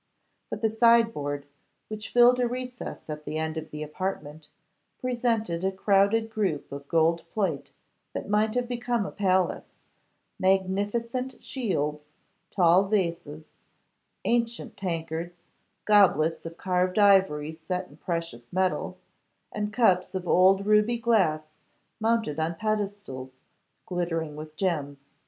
[0.49, 1.45] But the sideboard,
[1.87, 4.47] which filled a recess at the end of the apartment,
[4.97, 7.71] presented a crowded group of gold plate
[8.13, 9.67] that might have become a palace;
[10.39, 12.07] magnificent shields,
[12.49, 13.45] tall vases,
[14.25, 15.37] ancient tankards,
[15.85, 18.97] goblets of carved ivory set in precious metal,
[19.51, 21.45] and cups of old ruby glass
[21.99, 23.33] mounted on pedestals,
[23.85, 25.11] glittering with gems.